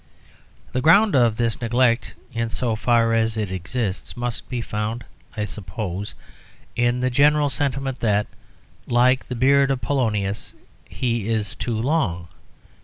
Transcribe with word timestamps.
The 0.71 0.81
ground 0.81 1.15
of 1.15 1.37
this 1.37 1.61
neglect, 1.61 2.15
in 2.33 2.49
so 2.49 2.75
far 2.75 3.13
as 3.13 3.37
it 3.37 3.51
exists, 3.51 4.17
must 4.17 4.49
be 4.49 4.59
found, 4.59 5.05
I 5.37 5.45
suppose, 5.45 6.15
in 6.75 7.01
the 7.01 7.11
general 7.11 7.49
sentiment 7.51 7.99
that, 7.99 8.25
like 8.87 9.27
the 9.27 9.35
beard 9.35 9.69
of 9.69 9.79
Polonius, 9.81 10.55
he 10.89 11.27
is 11.27 11.53
too 11.53 11.77
long. 11.79 12.29